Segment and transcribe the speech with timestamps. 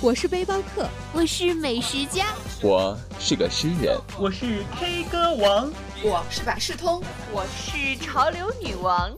[0.00, 2.26] 我是背包客，我是美食家，
[2.62, 5.72] 我是个诗人，我是 K 歌王，
[6.04, 9.10] 我是百事通，我是潮流女王。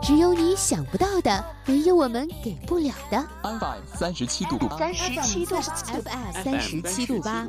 [0.00, 3.20] 只有你想不到的，没有我们给不了的。
[3.42, 4.56] FM 三十七度。
[4.58, 7.48] 八，三十七度，FM 三十七度八。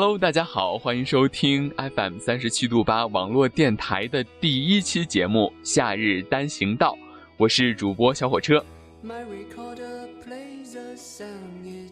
[0.00, 6.92] Hello，大家好，欢迎收听 FM 三十七度八网络电台的第一期节目《夏日单行道》，
[7.36, 8.64] 我是主播小火车。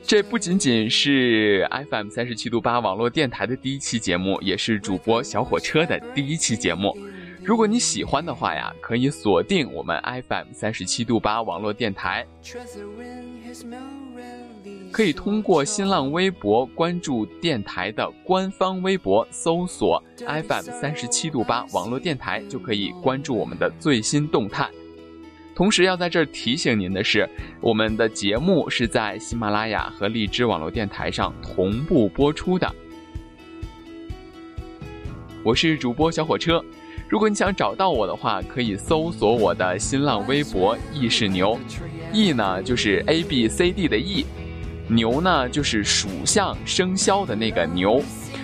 [0.05, 6.97] 这不仅仅是 FM 三十七度八网络电台的第一期节目，也是主播小火车的第一期节目。
[7.43, 12.25] 如果你喜欢的话呀，可以锁定我们 FM 三十七度八网络电台。
[14.97, 24.67] 可以通过新浪微博关注电台的官方微博，搜索 FM 三十七度八网络电台，就可以关注我们的最新动态。
[25.55, 27.29] 同时要在这儿提醒您的是，
[27.61, 32.75] 我们的节目是在喜马拉雅和荔枝网络电台上同步播出的。
[35.45, 36.65] 我是主播小火车，
[37.07, 41.61] 如果你想找到我的话，可以搜索我的新浪微博“意是牛
[42.15, 44.25] ”，“意”呢就是 A B C D 的“易”。
[44.89, 48.03] 牛呢，就是属相生肖的那个牛。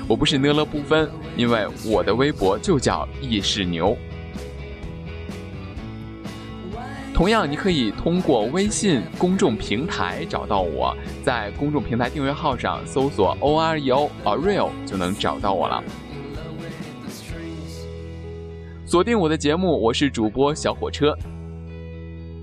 [0.08, 3.96] 我不是呢了不分，因为我的微博就叫易是牛。
[7.14, 15.84] 同样，你可以通过微信公众平台找到我，在公众平台订阅号上搜索 O R E O a r e a l 就能找到我了。
[18.84, 21.16] 锁定我的节目，我是主播小火车。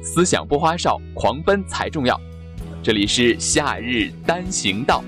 [0.01, 2.19] 思想不花哨，狂奔才重要。
[2.81, 5.03] 这里是夏日单行道。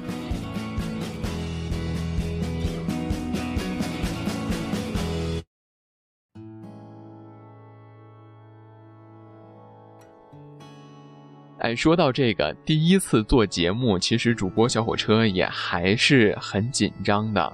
[11.60, 17.54] 哎，说到这个，第一次做节目，其实主播小火车也还是很紧张的。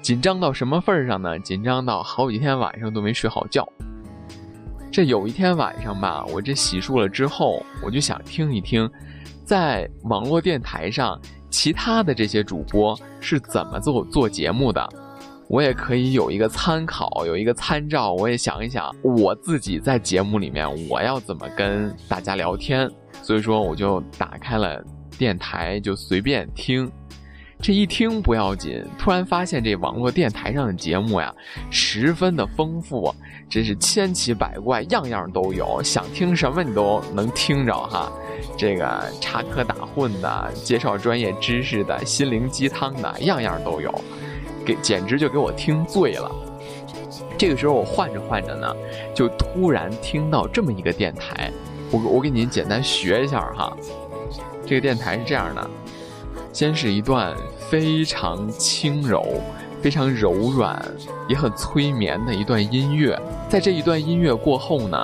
[0.00, 1.38] 紧张到什么份儿上呢？
[1.40, 3.68] 紧张到好几天晚上都没睡好觉。
[4.90, 8.90] 这有一天晚上吧，我这洗漱了之后，我就想听一听。
[9.48, 14.86] 在网络电台上，其他的这些主播是怎么做做节目的？
[15.48, 18.12] 我也可以有一个参考，有一个参照。
[18.12, 22.90] 我也想一想，我自己在节目里面我要怎么跟大家聊天。
[23.22, 24.84] 所以说，我就打开了
[25.16, 26.92] 电台，就随便听。
[27.60, 31.34] 这一听不要紧，突然发现这网络电台上的节目呀，
[31.70, 33.12] 十分的丰富，
[33.50, 35.82] 真是千奇百怪，样样都有。
[35.82, 38.12] 想听什么你都能听着哈。
[38.56, 43.92] 这个插科打诨的，介绍专业知识的，心灵鸡汤的，样样都有，
[44.64, 46.30] 给简直就给我听醉了。
[47.36, 48.72] 这个时候我换着换着呢，
[49.12, 51.50] 就突然听到这么一个电台，
[51.90, 53.76] 我我给您简单学一下哈。
[54.64, 55.70] 这个电台是这样的，
[56.52, 57.36] 先是一段
[57.70, 59.40] 非常轻柔、
[59.80, 60.80] 非常柔软，
[61.28, 64.98] 也很催眠的一段音乐，在这一段音乐过后呢。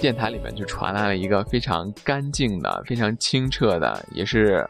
[0.00, 4.64] 电台里面就传来了一个非常干净的、非常清澈的，也是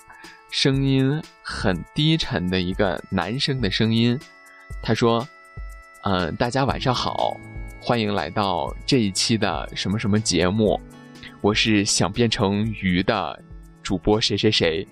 [0.51, 4.19] 声音很低沉的一个男生的声音。
[4.83, 5.29] 他说
[6.05, 7.37] ：“嗯，大家晚上好，
[7.79, 10.81] 欢迎来到这一期的什么什么节目，
[11.43, 13.39] 我是想变成鱼的
[13.83, 14.89] 主播谁谁谁。”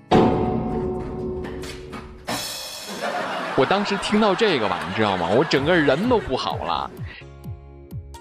[3.57, 5.29] 我当时听到这个吧，你知道吗？
[5.31, 6.91] 我整个人都不好了。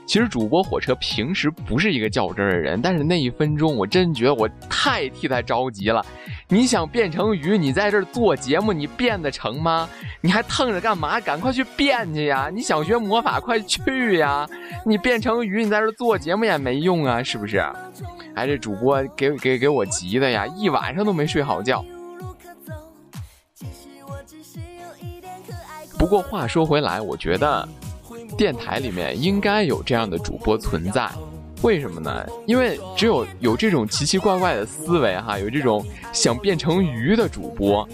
[0.08, 6.06] 其实主播火车平时不是一个较真的人，但是那一分钟，我真觉得我太替他着急了。
[6.48, 9.90] 你想变成鱼，你在这儿做节目，你变得成吗？
[10.22, 11.20] 你还腾着干嘛？
[11.20, 12.52] 赶快去变去呀！
[12.54, 14.48] 你想学魔法，快去呀！
[14.86, 17.58] 你变成鱼，你在这儿做节目也没用啊，是不是？
[18.36, 21.84] 哎，这主播给给给我急的呀，一晚上都没睡好觉。
[25.98, 27.68] 不过话说回来，我觉得。
[28.38, 31.10] 电台里面应该有这样的主播存在，
[31.62, 32.26] 为什么呢？
[32.46, 37.88] 因为只有有这种奇奇怪怪的思维哈，有这种想变成鱼的主播，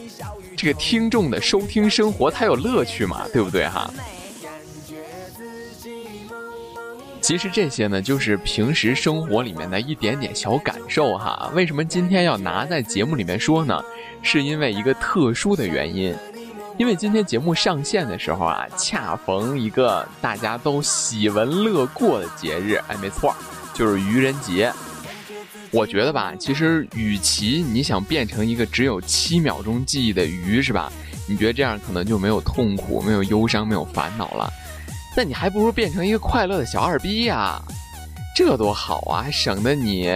[0.58, 3.94] 这个听众的收听生活才有乐趣嘛，对不对哈？
[7.20, 11.52] 其实这些呢，就是平时生活里面的一点点小感受哈。
[11.54, 13.80] 为什么今天要拿在节目里面说呢？
[14.24, 16.16] 是因为一个特殊的原因。
[16.78, 23.36] 因为今天节目上线的时候啊，恰逢一个大家都喜闻乐过的节日，哎，没错，
[23.74, 24.72] 就是愚人节。
[25.72, 30.92] 我觉得吧，其实与其你想变成一个只有七秒钟记忆的鱼，是吧？
[31.28, 34.52] 你觉得这样可能就没有痛苦、没有忧伤、没有烦恼了？
[35.16, 37.62] 那你还不如变成一个快乐的小二逼呀，
[38.36, 39.30] 这多好啊！
[39.32, 40.10] 省得你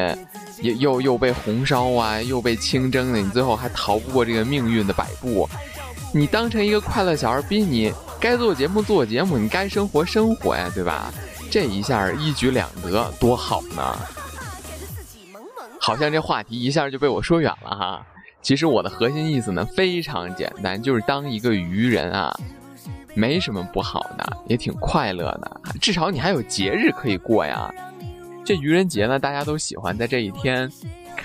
[0.62, 5.48] 又又又被红烧啊，又被清蒸的，你最后还逃不过这个命运的摆布。
[6.14, 11.14] 你当成一个快乐小二逼，你该做节目做节目，你该生活生活呀，对吧？
[11.52, 13.98] 这一下一举两得，多好呢！
[15.80, 18.06] 好像这话题一下就被我说远了哈。
[18.42, 22.36] 其实我的核心意思呢非常简单，就是当一个愚人啊，
[23.14, 27.72] 没什么不好的，也挺快乐的，至少你还有节日可以过呀。
[28.44, 30.72] 这愚人节呢，大家都喜欢在这一天。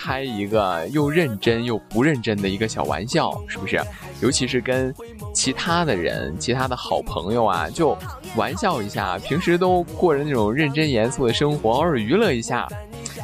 [0.02, 3.78] 开一个又认真又不认真的一个小玩笑，是不是？
[4.22, 4.94] 尤其是跟
[5.34, 7.96] 其他的人、其他的好朋友啊，就
[8.34, 9.18] 玩笑一下。
[9.18, 12.66] 平时都过着那种认真严肃的生活，偶尔娱乐一下。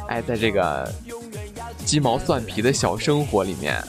[0.06, 0.92] 哎，在这个
[1.78, 3.82] 鸡毛蒜皮的小生活里面，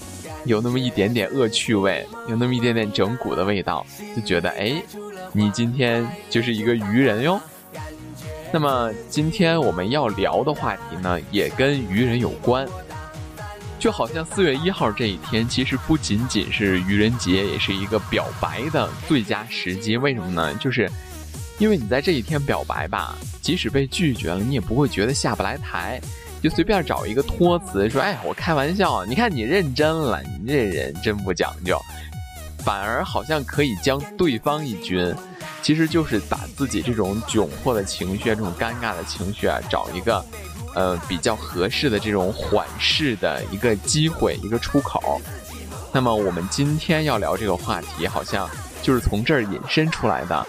[0.45, 3.85] 有那么一点点恶趣味，有那么一点点整蛊的味道，
[4.15, 4.81] 就觉得哎，
[5.33, 7.37] 你今天就是一个愚人哟。
[8.51, 12.67] 那么今天我们要聊的话题呢，也跟愚人有关。
[13.79, 19.97] 就好像四月一号这一天，其实不仅仅是愚人节，也是一个表白的最佳时机。
[19.97, 20.53] 为什么呢？
[20.55, 20.89] 就是
[21.59, 26.01] 因为你在这一天表白吧，即使被拒绝了，你也不会觉得下不来台，
[26.41, 31.79] 就随便找一个托词说：“哎，我开玩笑，你看你认真了，你这人真不讲究。”
[32.67, 35.15] 反而好像可以将对方一军。
[35.61, 40.23] 其实就是把自己这种窘迫的情绪、这种尴尬的情绪啊，找一个，
[40.75, 45.21] 呃，比较合适的这种缓释的一个机会、一个出口。
[45.93, 48.49] 那么我们今天要聊这个话题，好像
[48.81, 50.47] 就是从这儿引申出来的。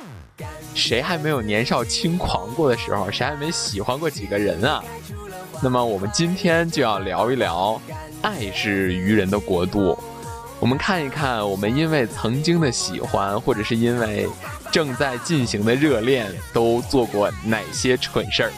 [0.74, 3.08] 谁还没有年少轻狂过的时候？
[3.12, 4.82] 谁还没喜欢过几个人啊？
[5.62, 7.80] 那么我们今天就要聊一聊，
[8.22, 9.96] 爱是愚人的国度。
[10.60, 14.28] 我们看一看，我们因为曾经的喜欢，或者是因为。
[14.70, 18.52] 正在进行的热恋都做过哪些蠢事儿？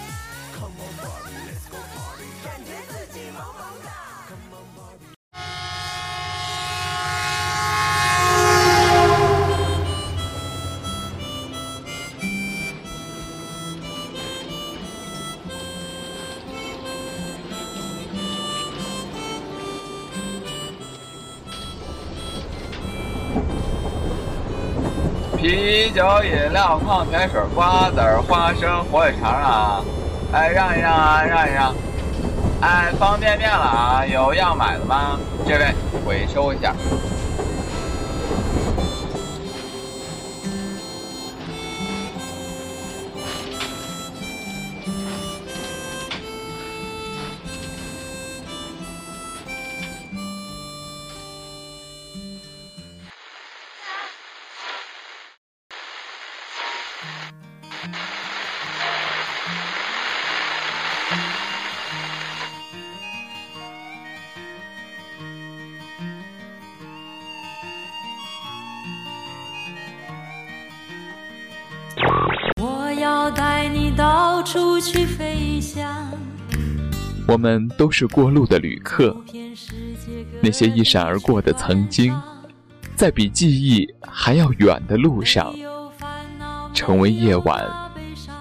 [25.40, 29.82] 啤酒、饮料、矿泉水、瓜子、花生、火腿肠啊！
[30.32, 31.74] 哎，让一让啊，让一让！
[32.60, 35.18] 哎，方便面了啊，有要买的吗？
[35.48, 36.74] 这位回收一下。
[73.30, 76.10] 带你到处去飞翔，
[77.26, 79.16] 我们都是过路的旅客，
[80.40, 82.18] 那些一闪而过的曾经，
[82.96, 85.54] 在比记忆还要远的路上，
[86.74, 87.64] 成为夜晚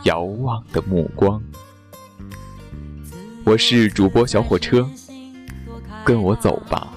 [0.03, 1.41] 遥望的目光。
[3.43, 4.89] 我是主播小火车，
[6.03, 6.87] 跟我走吧。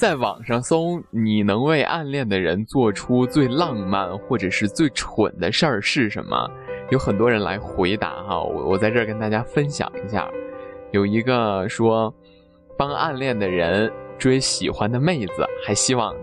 [0.00, 6.50] 在网上搜“你能为暗恋的人做出最浪漫或者是最蠢的事儿是什么？”
[6.90, 10.26] 有很多人来回答哈，我我在这儿跟大家分享一下。
[10.90, 12.10] 有一个说，
[12.78, 16.14] 帮暗恋的人追喜欢的妹子，还希望，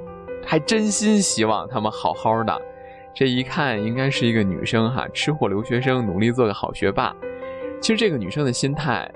[0.44, 2.60] 还真心希望他们好好的。
[3.14, 7.16] 这一看应该是一个女生哈，吃货留学生，努力做个好学霸。
[7.80, 9.08] 其实这个女生的心态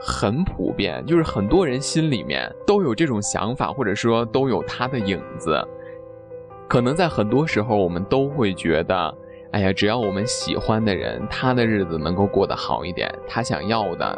[0.00, 5.62] 很普遍，就是很多人心里面都有这种想法，或者说都有他的影子。
[6.68, 9.14] 可能在很多时候，我们都会觉得。
[9.52, 14.16] 哎呀，只要我们喜欢的人，他的日子能够过得好一点，他想要的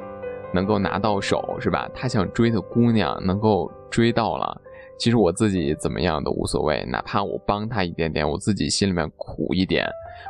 [0.53, 1.89] 能够拿到手，是吧？
[1.95, 4.61] 他想追的姑娘能够追到了，
[4.99, 9.89] 其实我自己怎么样都无所谓，哪怕我帮他一点点，我自己心里面苦一点，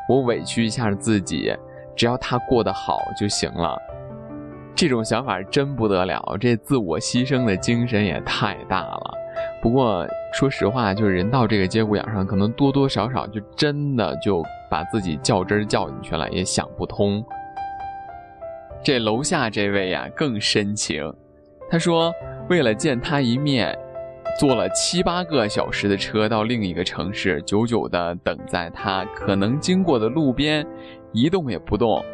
[0.08, 1.52] 我委屈一下自己，
[1.96, 3.76] 只要他过得好就行了。
[4.74, 9.14] 这种想法真不得了，这自我牺牲的精神也太大了。
[9.60, 17.24] 不过说实话，就是人到这个节骨眼上，可能多多少少就真的就把自己较真儿较进去了，也想不通。
[18.82, 21.12] 这楼下这位呀更深情，
[21.70, 22.12] 他说
[22.48, 23.78] 为了见他一面，
[24.40, 30.66] 坐了七八个小时的车到另一个城市，久久的等在他可能经过的路边，
[31.12, 32.04] 一动也不动，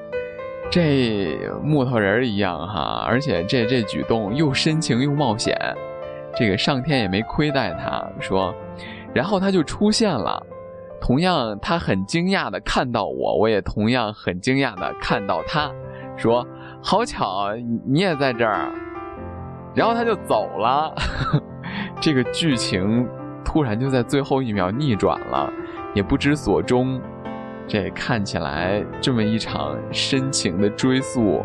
[0.70, 5.56] 这木头人一样哈，而且这这举动又深情又冒险。
[6.37, 8.54] 这个上天也没亏待他，说，
[9.14, 10.40] 然后他就出现了，
[11.00, 15.70] 同样他很惊讶的看到我，我也同样很惊讶的看到他，
[16.16, 16.46] 说
[16.82, 17.48] 好巧，
[17.87, 18.70] 你也在这儿，
[19.75, 20.94] 然后他就走了，
[21.98, 23.08] 这个剧情
[23.44, 25.50] 突然就在最后一秒逆转了，
[25.94, 27.00] 也不知所终，
[27.68, 31.44] 这看起来这么一场深情的追溯，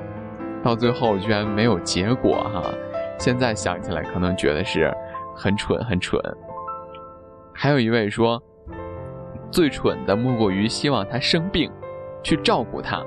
[0.64, 2.74] 到最后居然没有结果哈。
[3.20, 4.90] 现在想起来，可能觉得是
[5.36, 6.20] 很蠢，很蠢。
[7.54, 8.42] 还有一位说，
[9.52, 11.70] 最蠢的莫过于希望他生病，
[12.24, 13.04] 去照顾他。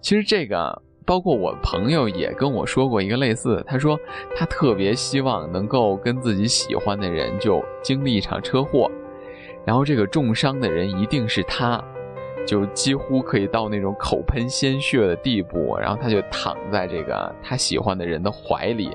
[0.00, 3.98] 其实这个，包括我朋友也跟我说过一个类似，他说
[4.36, 8.90] 他特别希望能够跟自己喜欢的人就经历一场车祸，
[9.64, 11.82] 然后这个重伤的人一定是他。
[12.46, 18.94] 就几乎可以到那种口喷鲜血的地步，然后他就躺在这个他喜欢的人的怀里，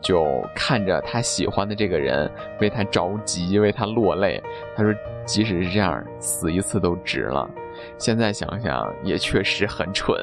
[0.00, 4.40] 就看着他喜欢的这个人为他着急，为他落泪。
[4.76, 4.94] 他说，
[5.26, 7.50] 即使是这样，死一次都值了。
[7.98, 10.16] 现在想想，也确实很蠢。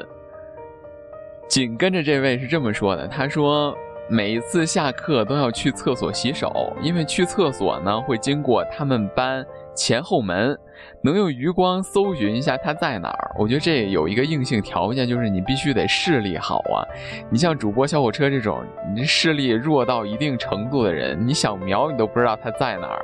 [1.46, 3.76] 紧跟着这位是这么说的，他说，
[4.12, 9.42] 每一次下课都要去厕所洗手，因为去厕所呢会经过他们班。
[9.74, 10.54] 前后门
[11.02, 13.34] 能用余光搜寻一下他在哪儿？
[13.38, 16.84] 我觉得这有一个硬性条件，就是你必须得视力好啊。
[17.30, 18.62] 你像主播小火车这种，
[18.94, 23.02] 你视力弱到一定程度的人，你想瞄你都不知道他在哪儿。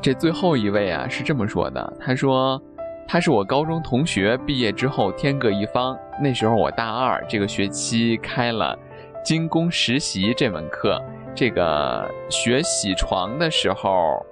[0.00, 2.62] 这最后一位啊是这么说的，他说
[3.08, 5.98] 他是我高中同学，毕业之后天各一方。
[6.22, 8.78] 那时候我大二，这个学期开了
[9.24, 11.00] 精工实习这门课，
[11.34, 14.24] 这个学洗床的时候。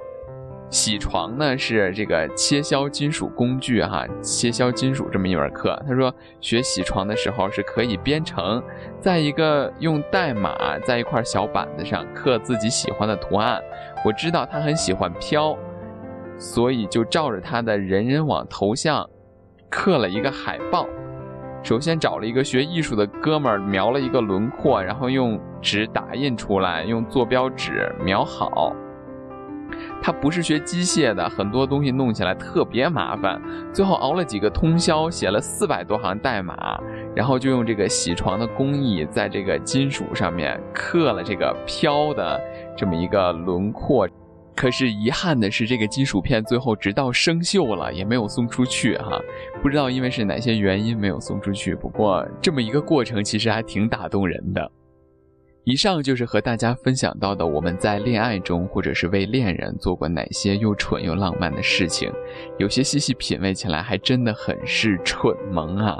[0.73, 5.77] 洗床呢是这个切削金属工具哈，切削金属这么一门课。
[5.85, 8.63] 他说学洗床的时候是可以编程，
[9.01, 13.61] 在一个用代码在一块小板子上刻自己喜欢的图案。
[14.05, 15.59] 我知道他很喜欢飘，
[16.39, 19.05] 所以就照着他的人人网头像
[19.69, 20.87] 刻了一个海报。
[21.63, 28.75] 首先找了一个学艺术的哥们儿描了一个轮廓，然后用纸打印出来，用坐标纸描好。
[30.03, 33.41] 他不是学机械的，很多东西弄起来特别麻烦。
[33.73, 36.81] 最后熬了几个通宵，写了四百多行代码，
[37.15, 42.41] 然后就用这个铣床的工艺，在这个金属上面刻了这个飘的
[42.77, 44.09] 这么一个轮廓。
[44.57, 49.19] 可是遗憾的是，这个金属片最后直到生锈了，也没有送出去哈。
[49.63, 51.75] 不知道因为是哪些原因没有送出去。
[51.75, 54.71] 不过这么一个过程其实还挺打动人的。
[55.65, 62.11] 以上就是和大家分享到的我们在恋爱中或者是为恋人做过哪些又蠢又浪漫的事情，
[62.59, 65.99] 有些细细品味起来还真的很是蠢萌啊。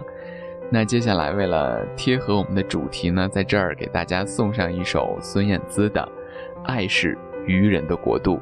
[0.73, 6.01] 那接下来为了贴合我们的主题呢，在这儿给大家送上一首孙燕姿的
[6.65, 7.17] 《爱是
[7.47, 8.37] 愚人的国度》。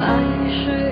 [0.00, 0.87] 爱是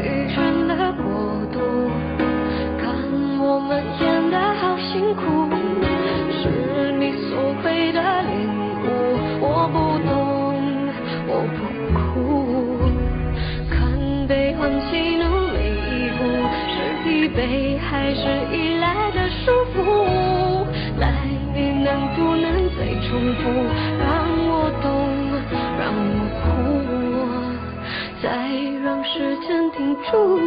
[29.76, 30.38] 停住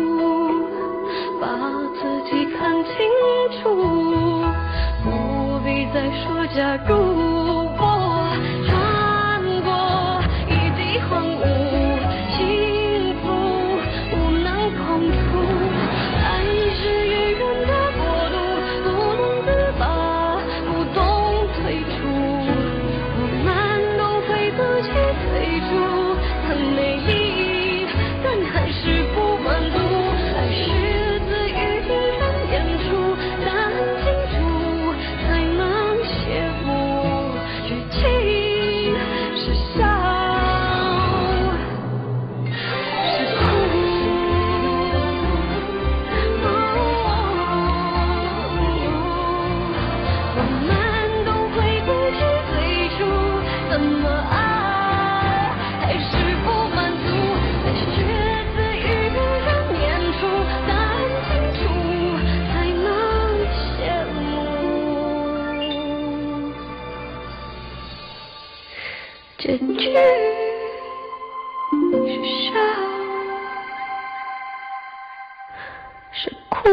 [1.40, 1.48] 把
[1.94, 2.94] 自己看清
[3.62, 3.76] 楚
[5.04, 7.39] 不必再说假如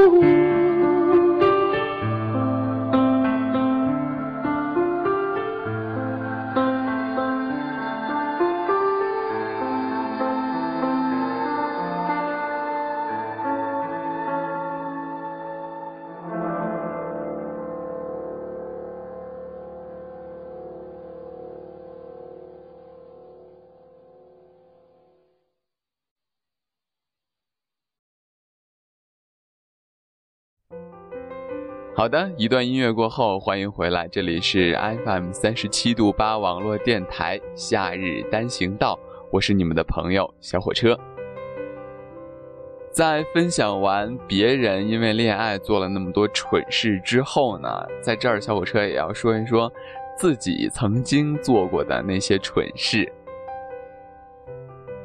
[0.07, 0.46] Ooh.
[32.07, 38.95] 好的，一段音乐过后，欢迎回来，这里是 FM 三十七度八网络电台《夏日单行道》，
[39.33, 40.97] 我是你们的朋友小火车。
[42.93, 47.69] 在分享完别人因为恋爱做了那么多蠢事之后呢，
[48.01, 49.69] 在这儿小火车也要说一说
[50.17, 53.13] 自己曾经做过的那些蠢事。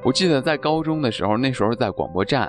[0.03, 2.47] 我记得在高中的时候，那时候在广播站。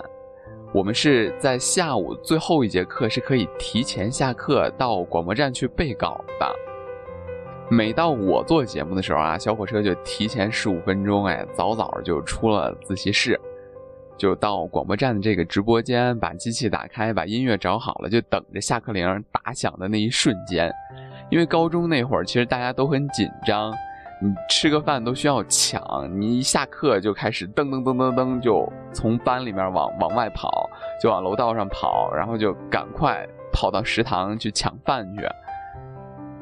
[0.75, 6.51] 我们是在下午最后一节课是可以提前下课到广播站去备稿的。
[7.71, 13.39] 每到我做节目的时候啊，小火车就提前十五分钟，哎，早早就出了自习室，
[14.17, 20.73] 就到广播站的这个直播间，把机器打开，把音乐找好了，就等着下课铃打响的那一瞬间。
[21.31, 23.75] 因为高中那会儿，其实大家都很紧张，
[24.23, 25.83] 你吃个饭都需要抢，
[26.21, 30.71] 你一下课就开始噔噔噔噔噔，就从班里面往往外跑，
[31.03, 35.27] 就往楼道上跑，然后就赶快跑到食堂去抢饭去。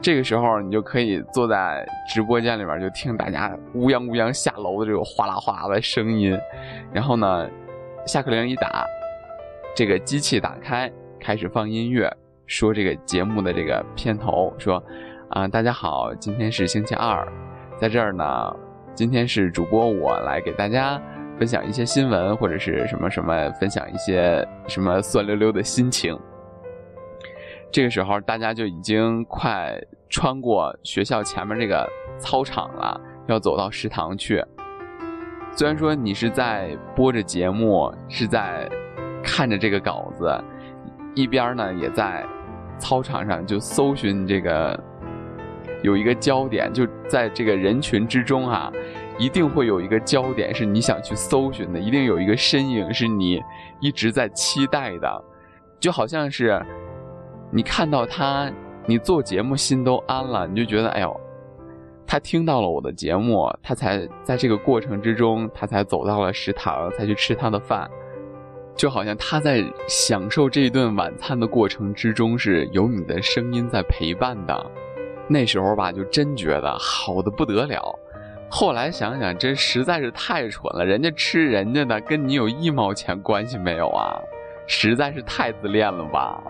[0.02, 6.38] 这个时候，你就可以坐在直播间里面，就听大家乌泱乌泱下楼的这种哗啦哗啦的声音。
[6.92, 7.48] 然后呢，
[8.06, 8.84] 下课铃一打，
[9.74, 12.14] 这个机器打开，开始放音乐，
[12.46, 14.82] 说这个节目的这个片头，说
[15.30, 17.26] 啊，大家好，今天是星期二，
[17.80, 18.24] 在这儿呢，
[18.94, 21.00] 今天是主播我来给大家
[21.38, 26.14] 分享一些新闻或者是什么什么，分享一些什么酸溜溜的心情。
[27.72, 31.88] 这个时候，大家就已经快穿过学校前面这个
[32.18, 34.44] 操场了，要走到食堂去。
[35.56, 38.68] 虽然说你是在播着节目，是在
[39.22, 40.38] 看着这个稿子，
[41.14, 42.26] 一边呢也在
[42.78, 44.78] 操场上就搜寻这个
[45.82, 48.72] 有一个焦点，就在这个人群之中啊，
[49.18, 53.40] 一定会有一个焦点是你想去搜寻的，一定有一个身影是你
[53.80, 55.24] 一直在期待的，
[55.78, 56.60] 就好像是。
[57.52, 58.48] 你看到他，
[58.86, 61.20] 你做节目心都安了，你就觉得哎呦，
[62.06, 67.90] 他听到了我的节目，他才在这个过程之中，他才走到了食堂，才去吃他的饭，
[68.76, 74.70] 就好像他在享受这一顿晚餐的过程之中是有你的声音在陪伴的。
[75.30, 77.96] 那时候吧，就真觉得好的不得了。
[78.50, 84.18] 后来想想，真实在是太蠢了，人家吃人家的，跟你有一毛钱关系没有啊？
[84.66, 86.42] 实在是太自恋了吧。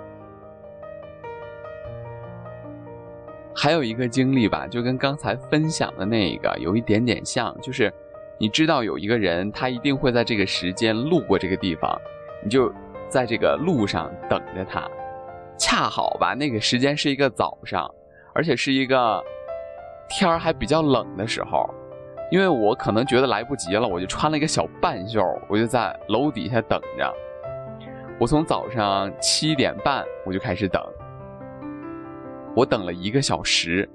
[3.54, 7.92] 还有一个经历吧，就跟刚才分享的那一个有一点点像，就是
[8.38, 11.94] 你知道有一个人，他一定会在这个时间路过这个地方，
[12.42, 12.72] 你就
[13.10, 14.88] 在这个路上等着他。
[15.58, 17.94] 恰好吧，那个时间是一个早上，
[18.40, 19.22] 而且是一个
[20.08, 21.68] 天儿还比较冷的时候，
[22.30, 27.14] 因为我可能觉得来不及了，我就穿了一个小半袖，我就在楼底下等着。
[28.18, 30.82] 我从早上七点半我就开始等。
[32.56, 33.86] 我等了一个小时，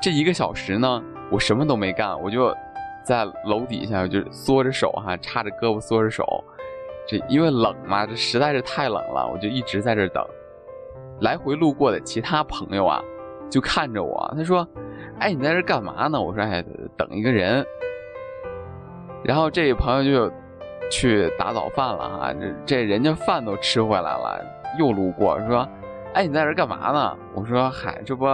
[0.00, 2.50] 这一个小时呢，我什么都没干，我就
[3.04, 6.24] 在楼底下就缩着手哈，叉着胳膊缩着手，
[7.06, 10.26] 这因为冷嘛，这实在是太冷了，我就一直在这等。
[11.20, 13.00] 来回路过的其他朋友啊，
[13.54, 14.66] 就看着我，他说
[15.20, 16.60] ：“哎，你在这干嘛呢？”我说：“哎，
[16.96, 17.64] 等一个人。”
[19.22, 20.34] 然后这个朋友就
[20.90, 24.44] 去打早饭了哈，这这人家饭都吃回来了，
[24.76, 25.64] 又路过说。
[26.14, 27.16] 哎，你在这干嘛呢？
[27.32, 28.26] 我说，嗨，这不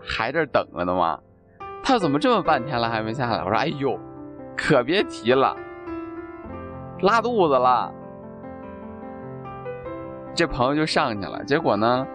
[0.00, 1.20] 还这等着呢吗？
[1.84, 3.44] 他怎么这么半天了还没下来？
[3.44, 4.00] 我说，哎呦，
[4.56, 5.54] 可别提了，
[7.02, 7.92] 拉肚子了。
[10.34, 12.06] 这朋友就上去了，结果呢，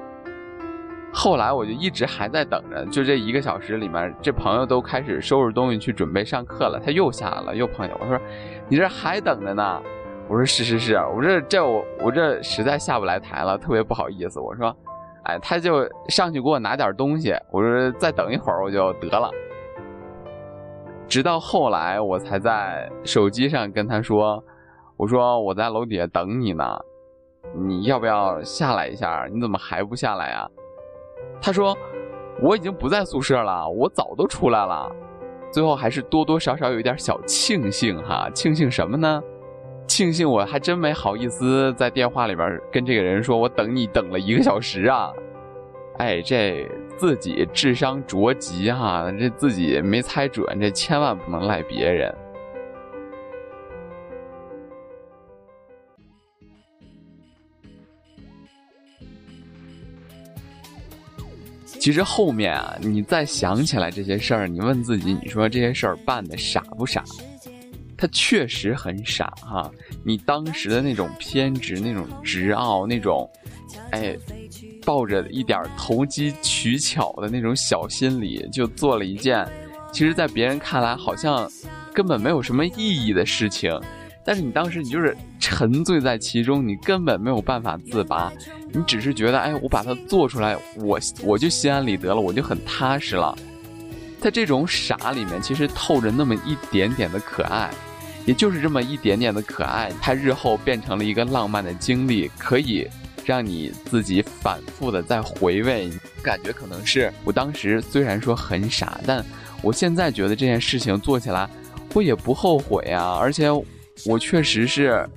[1.13, 2.85] 后来我就一直还在等着。
[2.87, 8.19] 就这一个小时里面，这朋友都开始收拾东西去准备上课了，他又下来了，又碰见我说，
[8.67, 9.81] 你这还等着呢？
[10.27, 14.39] 我说是是是，我这这我我这实在下不来台了，特别不好意思。
[14.39, 14.75] 我说。
[15.23, 19.29] 哎，他就上去给我拿点东西，我说再等一会儿我就得了。
[21.05, 24.41] 直到后来我才在手机上跟他说
[24.95, 26.63] ：“我说我在楼底下等你呢，
[27.53, 29.27] 你要不要下来一下？
[29.29, 30.47] 你怎么还不下来呀？”
[31.41, 31.77] 他说
[32.41, 34.91] ：“我已经不在宿舍了，我早都出来了。”
[35.51, 39.21] 最后还是多多少少有一点小庆幸哈，庆幸什么呢？
[39.87, 45.11] 庆幸我还真没好意思在电话里边跟这个人说，我等你等了一个小时啊！
[45.99, 52.13] 哎，这自己智商着急哈，这自己没猜准，这千万不能赖别人。
[61.79, 67.03] 其实后面啊，你再想起来这些事儿，你问自己，你说这些事儿办的傻不傻？
[67.99, 69.71] 他确实很傻哈，
[70.03, 73.27] 你当时的那种偏执、那种执拗、那种，
[73.91, 74.15] 哎，
[74.85, 79.47] 抱着一点投机取巧的那种小心理，就做了一件，
[79.91, 81.49] 其实，在别人看来好像
[81.91, 83.71] 根本没有什么意义的事情，
[84.27, 88.29] 但是你当时你就是沉醉在其中，你根本没有办法自拔，
[88.73, 93.33] 你只是觉得，哎，我把它做出来，我我就心安理得了，我就很踏实了。
[94.19, 97.71] 在这种傻里面，其实透着那么一点点的可爱。
[98.25, 102.85] 也就是这么一点点的可爱，它日后变成了一个浪漫的经历，可以
[103.23, 105.89] 让你自己反复的在回味。
[106.21, 109.25] 感觉可能是我当时虽然说很傻，但
[109.61, 111.49] 我现在觉得这件事情做起来，
[111.93, 113.17] 我也不后悔啊。
[113.17, 113.49] 而且
[114.05, 115.07] 我确实是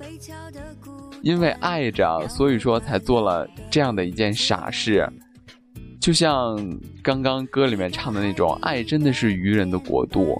[1.21, 5.07] 因为爱着，所以说才做了这样的一件傻事。
[5.99, 6.57] 就像
[7.03, 10.35] 刚刚歌里面唱的那种，爱真的是愚人的国度，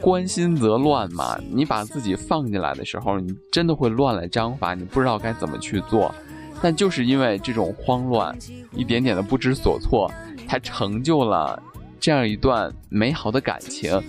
[0.00, 1.36] 关心则乱嘛。
[1.50, 6.14] 你把自己放进来的时候，你真的会乱了章法，你不知道该怎么去做。
[6.62, 8.34] 但就是因为这种慌乱，
[8.72, 10.08] 一点点的不知所措，
[10.46, 11.60] 才成就了
[11.98, 14.00] 这样一段美好的感情，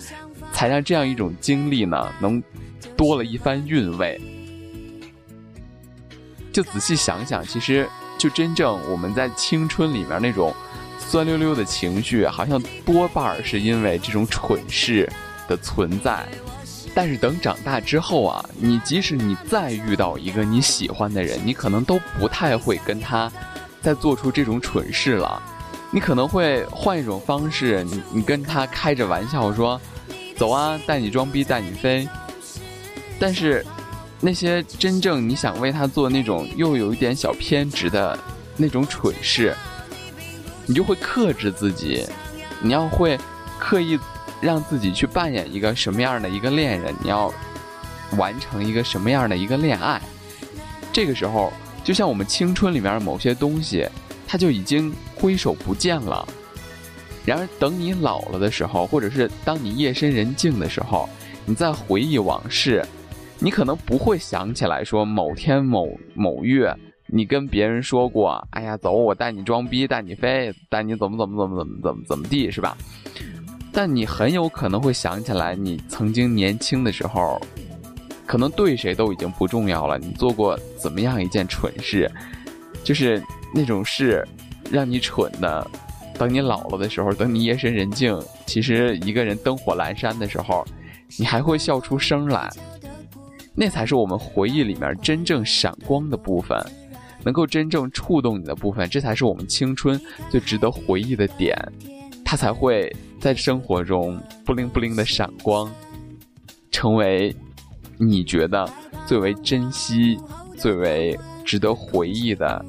[0.54, 2.42] 才让这样一种经历呢，能
[2.98, 4.20] 多了一番韵味。
[6.52, 7.88] 就仔细想想，其实。
[8.18, 10.52] 就真正我们在青春里面那种
[10.98, 15.08] 酸溜溜的情绪，好像多半是因为这种蠢事
[15.50, 16.26] 的存在。
[16.96, 23.30] 但是等长大之后啊，你即使你再遇到一个你喜欢的人，你可能都不太会跟他
[23.82, 25.44] 再做出这种蠢事了。
[25.92, 29.80] 你可能会换一种方式，你你跟他开着玩笑说
[30.40, 32.08] ：“走啊，带你装逼，带你飞。”
[33.20, 33.66] 但是。
[34.22, 38.18] 那些真正你想为他做那种又有一点小偏执的
[38.56, 39.54] 那种蠢事，
[40.66, 42.08] 你就会克制自己，
[42.62, 43.20] 你要会
[43.60, 44.00] 刻意
[44.42, 47.32] 让自己去扮演一个什么样的一个恋人，你要
[48.18, 50.02] 完成一个什么样的一个恋爱。
[50.94, 51.52] 这个时候，
[51.84, 53.88] 就像我们青春里面某些东西，
[54.26, 56.28] 它就已经挥手不见了。
[57.26, 61.08] 然而，等你老了的时候，或者是当你夜深人静的时候，
[61.46, 62.84] 你再回忆往事。
[63.40, 66.74] 你可能不会想起来，说某天某某月，
[67.08, 72.76] 你跟别人说过，哎呀，走，我带你装逼，带你飞，带你怎么怎么怎么怎么怎么怎么地，是吧？
[73.72, 77.40] 但你很有可能会想起来，你曾经年轻的时候，
[78.26, 80.00] 可能对谁都已经不重要了。
[80.00, 82.10] 你做过怎么样一件蠢事，
[82.86, 83.22] 就是
[83.54, 84.26] 那种事，
[84.72, 85.70] 让你蠢的。
[86.18, 90.66] 等你老了的时候，等你夜深人静，其实一个人灯火阑珊的时候，
[91.20, 92.50] 你还会笑出声来。
[93.56, 96.60] 那才是我们回忆里面真正闪光的部分，
[97.24, 101.58] 能够真正触动你的部分，这才是我们青春最值得回忆的点，
[102.24, 105.72] 它才会在生活中不灵不灵的闪光，
[106.70, 107.34] 成为
[107.98, 108.70] 你觉得
[109.08, 110.20] 最为珍惜、
[110.58, 112.64] 最为值得回忆的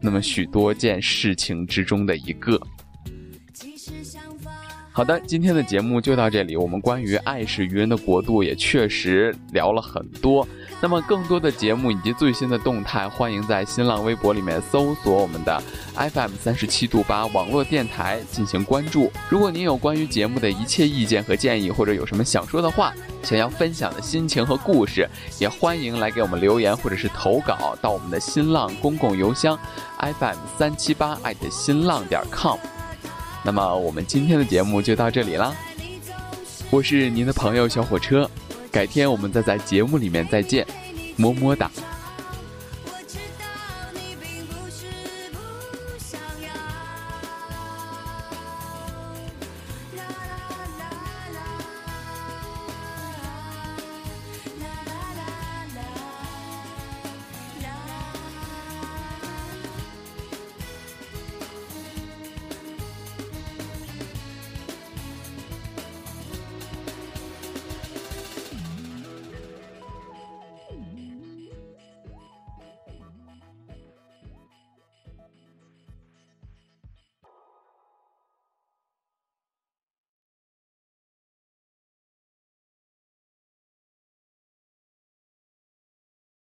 [0.00, 2.58] 那么许多件事情之中的一个。
[4.96, 6.56] 好的，今天的节目就到这里。
[6.56, 10.48] 我们关于爱是愚人的国度也确实聊了很多。
[10.80, 15.62] 那么更多的节目以及最新的动态，欢迎在新浪微博里面搜索我们的
[15.96, 19.12] FM 三十七度八网络电台进行关注。
[19.28, 25.06] 如果您有关于节目的一切意见和建议，或者有什么想说的话、想要分享的心情和故事，
[25.38, 29.58] 也欢迎来给我们留言或者是投稿到我们的新浪公共邮箱
[29.98, 32.56] FM 三七八艾特新浪点 com。
[33.46, 35.54] 那么我们今天的节目就到这里啦，
[36.68, 38.28] 我是您的朋友小火车，
[38.72, 40.66] 改天我们再在节目里面再见，
[41.14, 41.70] 么么哒。